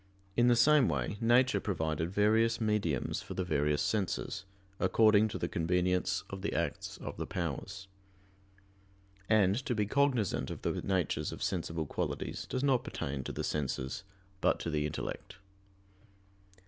[0.35, 4.45] In the same way nature provided various mediums for the various senses,
[4.79, 7.87] according to the convenience of the acts of the powers.
[9.29, 13.43] And to be cognizant of the natures of sensible qualities does not pertain to the
[13.43, 14.03] senses,
[14.41, 15.35] but to the intellect.